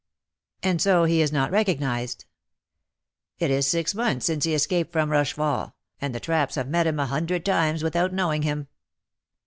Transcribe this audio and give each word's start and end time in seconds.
"And 0.63 0.81
so 0.81 1.03
he 1.03 1.21
is 1.21 1.31
not 1.31 1.51
recognised?" 1.51 2.25
"It 3.37 3.51
is 3.51 3.67
six 3.67 3.93
months 3.93 4.25
since 4.25 4.45
he 4.45 4.55
escaped 4.55 4.91
from 4.91 5.11
Rochefort, 5.11 5.73
and 6.01 6.15
the 6.15 6.19
'traps' 6.19 6.55
have 6.55 6.67
met 6.67 6.87
him 6.87 6.99
a 6.99 7.05
hundred 7.05 7.45
times 7.45 7.83
without 7.83 8.11
knowing 8.11 8.41
him." 8.41 8.67